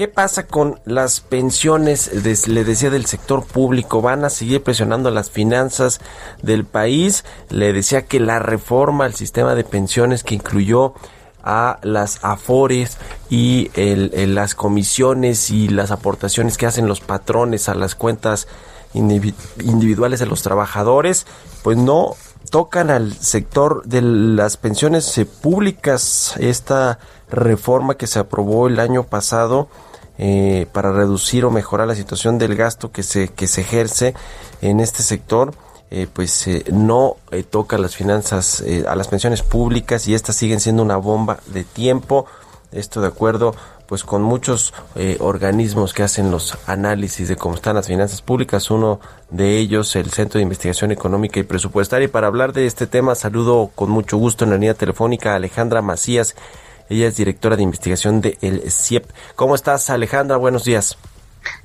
[0.00, 2.10] ¿Qué pasa con las pensiones?
[2.48, 6.00] le decía del sector público, van a seguir presionando las finanzas
[6.40, 7.26] del país.
[7.50, 10.94] Le decía que la reforma al sistema de pensiones que incluyó
[11.44, 12.96] a las afores
[13.28, 18.48] y las comisiones y las aportaciones que hacen los patrones a las cuentas
[18.94, 21.26] individuales de los trabajadores,
[21.62, 22.14] pues no
[22.48, 26.36] tocan al sector de las pensiones públicas.
[26.38, 29.68] Esta reforma que se aprobó el año pasado
[30.22, 34.14] eh, para reducir o mejorar la situación del gasto que se, que se ejerce
[34.60, 35.54] en este sector,
[35.90, 37.16] eh, pues eh, no
[37.48, 42.26] toca las finanzas, a las pensiones públicas y estas siguen siendo una bomba de tiempo.
[42.70, 43.54] Esto de acuerdo
[43.86, 44.74] pues con muchos
[45.18, 50.10] organismos que hacen los análisis de cómo están las finanzas públicas, uno de ellos el
[50.10, 52.04] Centro de Investigación Económica y Presupuestaria.
[52.04, 55.36] Y para hablar de este tema saludo con mucho gusto en la línea telefónica a
[55.36, 56.36] Alejandra Macías,
[56.90, 59.08] ella es directora de investigación de el CIEP.
[59.36, 60.36] ¿Cómo estás, Alejandra?
[60.36, 60.98] Buenos días.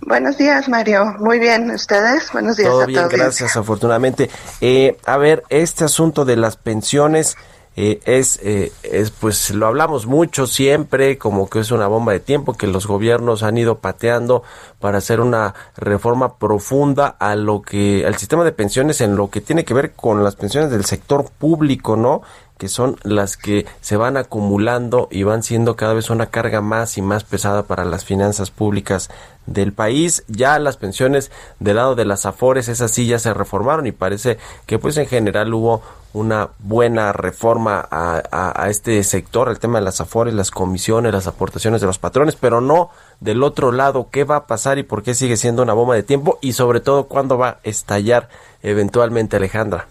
[0.00, 1.04] Buenos días, Mario.
[1.20, 2.32] Muy bien, ¿ustedes?
[2.32, 4.30] Buenos días Todo bien, gracias, afortunadamente.
[4.60, 7.36] Eh, a ver, este asunto de las pensiones
[7.76, 12.20] eh, es, eh, es, pues lo hablamos mucho siempre, como que es una bomba de
[12.20, 14.42] tiempo que los gobiernos han ido pateando
[14.80, 19.40] para hacer una reforma profunda a lo que, al sistema de pensiones en lo que
[19.40, 22.22] tiene que ver con las pensiones del sector público, ¿no?
[22.60, 26.98] Que son las que se van acumulando y van siendo cada vez una carga más
[26.98, 29.08] y más pesada para las finanzas públicas
[29.46, 30.24] del país.
[30.28, 34.36] Ya las pensiones del lado de las afores, esas sí ya se reformaron y parece
[34.66, 35.80] que pues en general hubo
[36.12, 41.80] una buena reforma a, este sector, el tema de las afores, las comisiones, las aportaciones
[41.80, 42.90] de los patrones, pero no
[43.20, 46.02] del otro lado, qué va a pasar y por qué sigue siendo una bomba de
[46.02, 48.28] tiempo y sobre todo cuándo va a estallar
[48.62, 49.86] eventualmente Alejandra.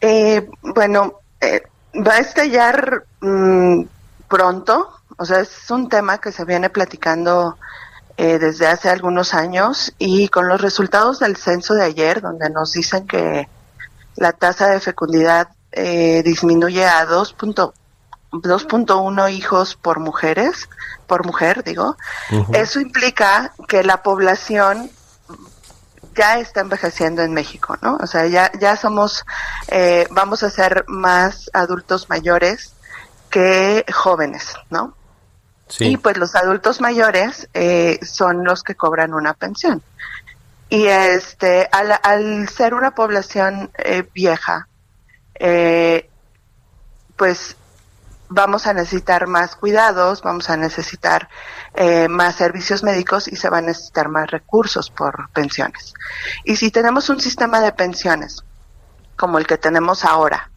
[0.00, 1.62] Eh, bueno, eh,
[1.94, 3.82] va a estallar mm,
[4.28, 7.56] pronto, o sea, es un tema que se viene platicando
[8.16, 12.72] eh, desde hace algunos años y con los resultados del censo de ayer, donde nos
[12.72, 13.48] dicen que
[14.16, 20.68] la tasa de fecundidad eh, disminuye a 2.1 hijos por mujeres,
[21.06, 21.96] por mujer, digo,
[22.52, 24.90] eso implica que la población
[26.18, 27.96] ya está envejeciendo en México, ¿no?
[28.02, 29.24] O sea, ya, ya somos,
[29.68, 32.74] eh, vamos a ser más adultos mayores
[33.30, 34.94] que jóvenes, ¿no?
[35.68, 35.84] Sí.
[35.92, 39.80] Y pues los adultos mayores eh, son los que cobran una pensión.
[40.68, 44.66] Y este, al, al ser una población eh, vieja,
[45.34, 46.10] eh,
[47.16, 47.56] pues
[48.28, 51.28] vamos a necesitar más cuidados, vamos a necesitar
[51.74, 55.94] eh, más servicios médicos y se van a necesitar más recursos por pensiones.
[56.44, 58.44] Y si tenemos un sistema de pensiones
[59.16, 60.50] como el que tenemos ahora,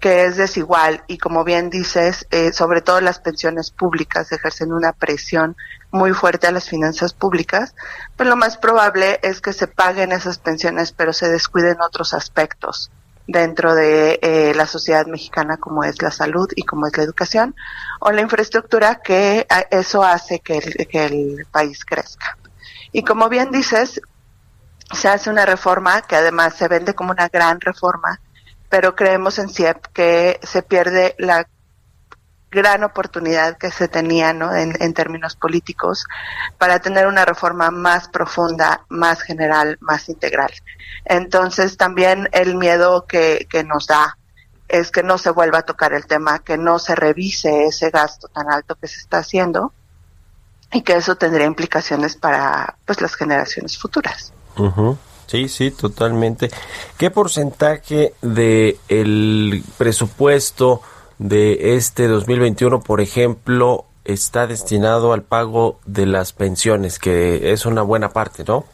[0.00, 4.92] que es desigual y como bien dices, eh, sobre todo las pensiones públicas ejercen una
[4.92, 5.56] presión
[5.92, 7.76] muy fuerte a las finanzas públicas,
[8.16, 12.90] pues lo más probable es que se paguen esas pensiones pero se descuiden otros aspectos
[13.26, 17.54] dentro de eh, la sociedad mexicana como es la salud y como es la educación
[18.00, 22.36] o la infraestructura que eso hace que el, que el país crezca.
[22.92, 24.00] Y como bien dices,
[24.92, 28.20] se hace una reforma que además se vende como una gran reforma,
[28.68, 31.48] pero creemos en CIEP que se pierde la
[32.52, 34.54] gran oportunidad que se tenía ¿no?
[34.54, 36.04] en, en, términos políticos
[36.58, 40.52] para tener una reforma más profunda, más general, más integral.
[41.06, 44.18] Entonces también el miedo que, que nos da
[44.68, 48.28] es que no se vuelva a tocar el tema, que no se revise ese gasto
[48.28, 49.72] tan alto que se está haciendo
[50.72, 54.32] y que eso tendría implicaciones para pues las generaciones futuras.
[55.26, 56.50] Sí, sí, totalmente.
[56.98, 60.82] ¿Qué porcentaje de el presupuesto
[61.18, 67.82] de este 2021, por ejemplo, está destinado al pago de las pensiones, que es una
[67.82, 68.64] buena parte, ¿no?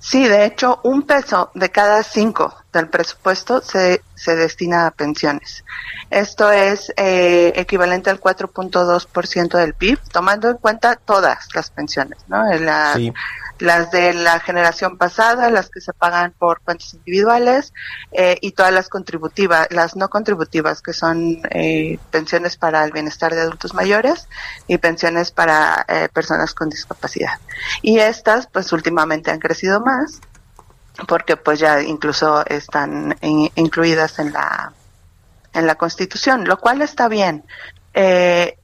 [0.00, 5.64] Sí, de hecho, un peso de cada cinco del presupuesto se, se destina a pensiones.
[6.10, 12.44] Esto es eh, equivalente al 4.2% del PIB, tomando en cuenta todas las pensiones, ¿no?
[12.54, 12.98] La,
[13.58, 17.72] las de la generación pasada, las que se pagan por cuentas individuales
[18.12, 23.34] eh, y todas las contributivas, las no contributivas, que son eh, pensiones para el bienestar
[23.34, 24.28] de adultos mayores
[24.66, 27.38] y pensiones para eh, personas con discapacidad.
[27.82, 30.20] Y estas, pues últimamente han crecido más
[31.06, 34.72] porque pues ya incluso están incluidas en la
[35.54, 37.44] en la Constitución, lo cual está bien.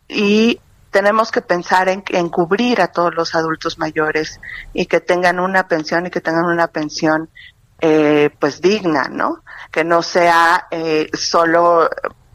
[0.08, 0.60] y
[0.94, 4.40] tenemos que pensar en, cubrir a todos los adultos mayores
[4.72, 7.30] y que tengan una pensión y que tengan una pensión
[7.80, 9.42] eh, pues digna, ¿no?
[9.72, 11.90] Que no sea eh, solo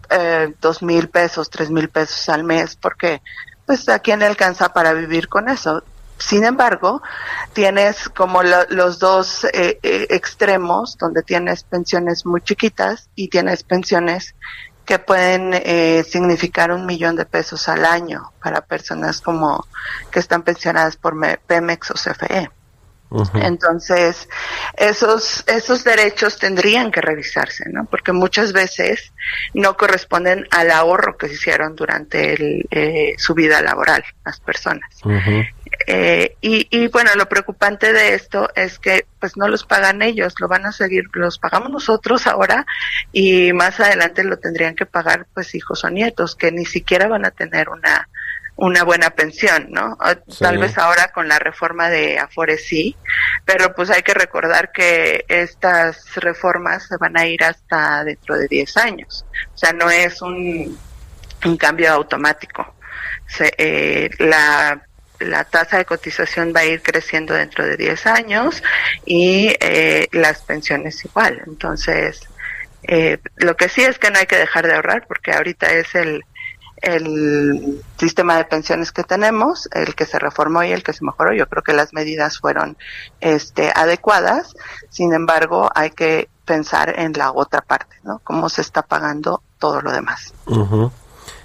[0.09, 3.21] eh, dos mil pesos, tres mil pesos al mes, porque
[3.65, 5.81] pues a quién alcanza para vivir con eso.
[6.17, 7.01] Sin embargo,
[7.53, 14.35] tienes como los dos eh, extremos, donde tienes pensiones muy chiquitas y tienes pensiones
[14.89, 19.67] que pueden eh, significar un millón de pesos al año para personas como
[20.09, 21.13] que están pensionadas por
[21.45, 22.49] Pemex o CFE.
[23.35, 24.27] Entonces,
[24.75, 27.85] esos, esos derechos tendrían que revisarse, ¿no?
[27.85, 29.13] Porque muchas veces
[29.53, 34.89] no corresponden al ahorro que se hicieron durante el, eh, su vida laboral, las personas.
[35.87, 40.33] Eh, y, y, bueno, lo preocupante de esto es que pues no los pagan ellos,
[40.39, 42.65] lo van a seguir, los pagamos nosotros ahora
[43.11, 47.25] y más adelante lo tendrían que pagar pues hijos o nietos que ni siquiera van
[47.25, 48.07] a tener una
[48.61, 49.97] una buena pensión, ¿no?
[50.37, 52.93] Tal vez ahora con la reforma de Afore sí,
[53.45, 58.49] pero pues hay que recordar que estas reformas se van a ir hasta dentro de
[58.49, 60.77] 10 años, o sea, no es un,
[61.45, 62.75] un cambio automático.
[63.27, 64.88] Se, eh, la
[65.19, 68.63] la tasa de cotización va a ir creciendo dentro de 10 años
[69.05, 71.41] y eh, las pensiones igual.
[71.45, 72.21] Entonces,
[72.83, 75.93] eh, lo que sí es que no hay que dejar de ahorrar porque ahorita es
[75.95, 76.23] el,
[76.81, 81.33] el sistema de pensiones que tenemos, el que se reformó y el que se mejoró.
[81.33, 82.77] Yo creo que las medidas fueron
[83.19, 84.53] este, adecuadas.
[84.89, 88.19] Sin embargo, hay que pensar en la otra parte, ¿no?
[88.23, 90.33] Cómo se está pagando todo lo demás.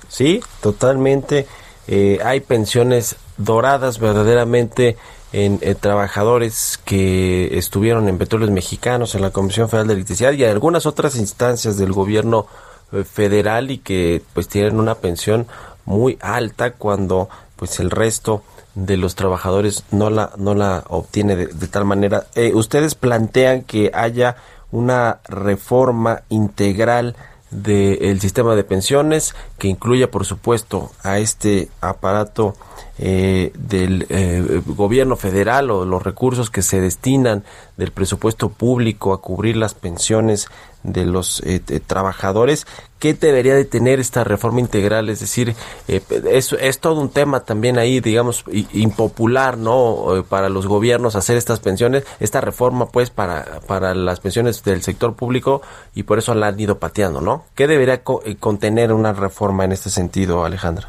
[0.08, 1.46] Sí, totalmente.
[1.86, 4.96] Eh, hay pensiones doradas verdaderamente
[5.32, 10.44] en eh, trabajadores que estuvieron en Petróleos Mexicanos, en la Comisión Federal de Electricidad y
[10.44, 12.46] en algunas otras instancias del gobierno
[12.92, 15.46] eh, federal y que pues tienen una pensión
[15.84, 18.42] muy alta cuando pues el resto
[18.74, 22.26] de los trabajadores no la no la obtiene de, tal manera.
[22.54, 24.36] ustedes plantean que haya
[24.72, 27.14] una reforma integral
[27.50, 32.54] del sistema de pensiones que incluya por supuesto a este aparato
[32.98, 37.44] eh, del eh, gobierno federal o los recursos que se destinan
[37.76, 40.48] del presupuesto público a cubrir las pensiones
[40.84, 42.66] de los eh, trabajadores.
[43.00, 45.10] ¿Qué debería de tener esta reforma integral?
[45.10, 45.54] Es decir,
[45.88, 50.24] es, es todo un tema también ahí, digamos, impopular, ¿no?
[50.28, 55.14] Para los gobiernos hacer estas pensiones, esta reforma, pues, para, para las pensiones del sector
[55.16, 55.60] público
[55.94, 57.44] y por eso la han ido pateando, ¿no?
[57.54, 60.88] ¿Qué debería contener una reforma en este sentido, Alejandra?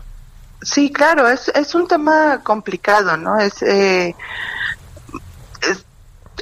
[0.65, 3.37] Sí, claro, es, es un tema complicado, ¿no?
[3.37, 4.15] Es, eh,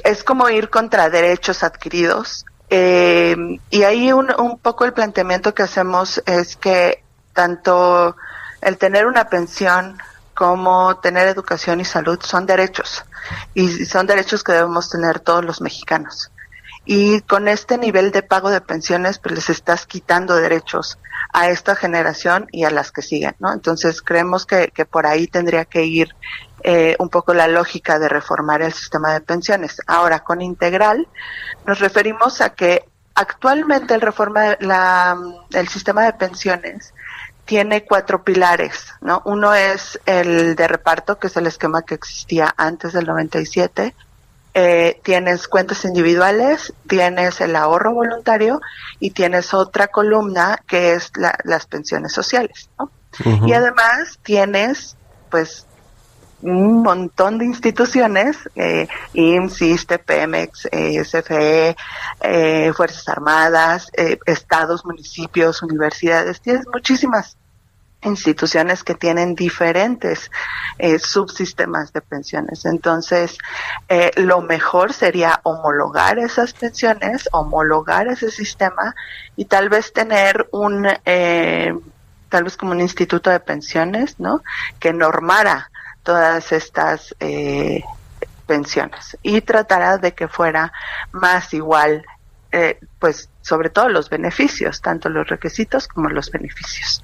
[0.02, 2.46] es, como ir contra derechos adquiridos.
[2.70, 3.36] Eh,
[3.70, 8.16] y ahí un, un poco el planteamiento que hacemos es que tanto
[8.62, 9.98] el tener una pensión
[10.34, 13.04] como tener educación y salud son derechos
[13.54, 16.30] y son derechos que debemos tener todos los mexicanos.
[16.84, 20.98] Y con este nivel de pago de pensiones, pues les estás quitando derechos
[21.32, 23.52] a esta generación y a las que siguen, ¿no?
[23.52, 26.14] Entonces creemos que, que por ahí tendría que ir
[26.62, 29.80] eh, un poco la lógica de reformar el sistema de pensiones.
[29.86, 31.08] Ahora, con integral
[31.66, 35.16] nos referimos a que actualmente el reforma la,
[35.52, 36.94] el sistema de pensiones
[37.44, 39.22] tiene cuatro pilares, ¿no?
[39.24, 43.94] Uno es el de reparto, que es el esquema que existía antes del 97
[44.54, 48.60] eh, tienes cuentas individuales, tienes el ahorro voluntario
[49.00, 51.10] y tienes otra columna que es
[51.44, 52.70] las pensiones sociales.
[52.78, 52.90] ¿no?
[53.46, 54.96] Y además tienes,
[55.30, 55.66] pues,
[56.44, 61.76] un montón de instituciones, eh, IMSS, Pemex, eh, CFE,
[62.20, 67.38] eh, Fuerzas Armadas, eh, estados, municipios, universidades, tienes muchísimas
[68.04, 70.30] instituciones que tienen diferentes
[70.78, 72.64] eh, subsistemas de pensiones.
[72.64, 73.38] Entonces,
[73.88, 78.94] eh, lo mejor sería homologar esas pensiones, homologar ese sistema
[79.36, 81.74] y tal vez tener un, eh,
[82.28, 84.42] tal vez como un instituto de pensiones, ¿no?
[84.78, 85.70] Que normara
[86.02, 87.82] todas estas eh,
[88.46, 90.72] pensiones y tratará de que fuera
[91.12, 92.04] más igual,
[92.52, 97.02] eh, pues sobre todo los beneficios, tanto los requisitos como los beneficios.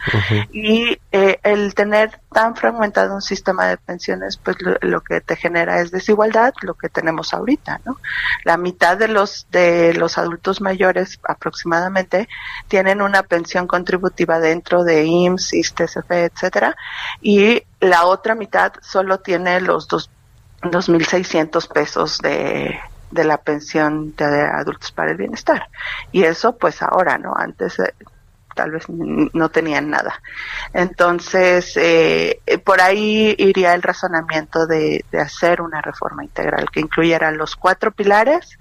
[0.51, 5.81] Y eh, el tener tan fragmentado un sistema de pensiones, pues lo, que te genera
[5.81, 7.99] es desigualdad, lo que tenemos ahorita, ¿no?
[8.45, 12.27] La mitad de los de los adultos mayores aproximadamente
[12.69, 16.75] tienen una pensión contributiva dentro de IMSS, ISTSF, etcétera,
[17.21, 20.09] y la otra mitad solo tiene los dos
[20.63, 22.79] 2.600 pesos de,
[23.11, 25.69] de la pensión de adultos para el bienestar.
[26.12, 27.35] Y eso pues ahora, ¿no?
[27.37, 27.95] Antes eh,
[28.55, 30.21] tal vez no tenían nada.
[30.73, 37.31] Entonces, eh, por ahí iría el razonamiento de, de hacer una reforma integral que incluyera
[37.31, 38.59] los cuatro pilares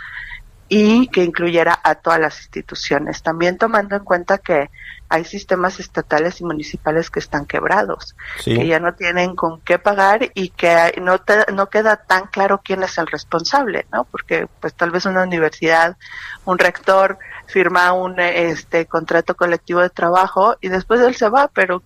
[0.70, 4.70] y que incluyera a todas las instituciones, también tomando en cuenta que
[5.10, 10.30] hay sistemas estatales y municipales que están quebrados, que ya no tienen con qué pagar
[10.36, 11.20] y que no,
[11.52, 14.04] no queda tan claro quién es el responsable, ¿no?
[14.04, 15.98] Porque pues tal vez una universidad,
[16.46, 21.82] un rector firma un este contrato colectivo de trabajo y después él se va, pero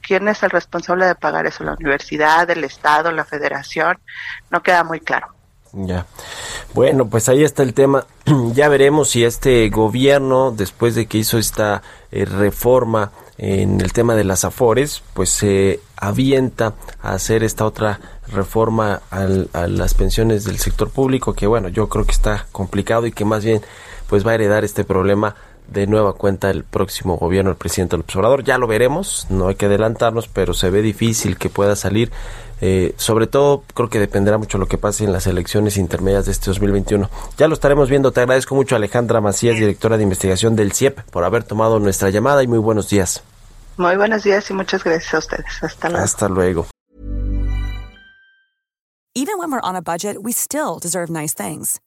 [0.00, 1.64] ¿quién es el responsable de pagar eso?
[1.64, 3.98] ¿La universidad, el Estado, la federación?
[4.50, 5.34] No queda muy claro.
[5.72, 6.06] Ya.
[6.74, 8.06] Bueno, pues ahí está el tema.
[8.54, 14.14] ya veremos si este gobierno, después de que hizo esta eh, reforma en el tema
[14.14, 19.26] de las afores, pues se avienta a hacer esta otra reforma a
[19.66, 23.44] las pensiones del sector público, que bueno, yo creo que está complicado y que más
[23.44, 23.62] bien
[24.08, 25.34] pues va a heredar este problema
[25.68, 28.44] de nueva cuenta el próximo gobierno, el presidente del observador.
[28.44, 32.10] Ya lo veremos, no hay que adelantarnos, pero se ve difícil que pueda salir
[32.64, 36.30] eh, sobre todo, creo que dependerá mucho lo que pase en las elecciones intermedias de
[36.30, 37.10] este 2021.
[37.36, 38.12] Ya lo estaremos viendo.
[38.12, 42.44] Te agradezco mucho, Alejandra Macías, directora de investigación del CIEP, por haber tomado nuestra llamada
[42.44, 43.24] y muy buenos días.
[43.78, 45.60] Muy buenos días y muchas gracias a ustedes.
[45.60, 46.04] Hasta luego.
[46.04, 46.66] Hasta luego.
[49.16, 51.80] Even when we're on a budget, we still deserve nice things.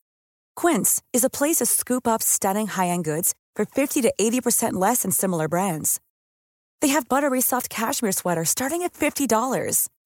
[0.57, 5.03] Quince is a place to scoop up stunning high-end goods for 50 to 80% less
[5.03, 6.01] than similar brands.
[6.81, 9.29] They have buttery soft cashmere sweaters starting at $50